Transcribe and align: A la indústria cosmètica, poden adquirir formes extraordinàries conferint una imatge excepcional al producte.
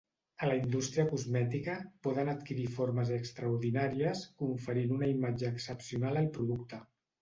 A 0.45 0.47
la 0.47 0.53
indústria 0.59 1.03
cosmètica, 1.11 1.75
poden 2.09 2.33
adquirir 2.35 2.67
formes 2.79 3.13
extraordinàries 3.19 4.27
conferint 4.43 5.01
una 5.01 5.15
imatge 5.17 5.57
excepcional 5.57 6.23
al 6.27 6.37
producte. 6.39 6.87